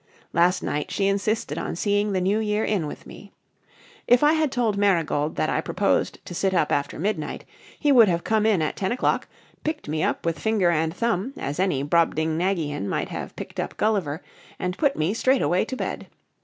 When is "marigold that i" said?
4.75-5.61